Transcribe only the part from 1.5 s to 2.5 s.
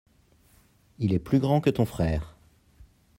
que ton frère.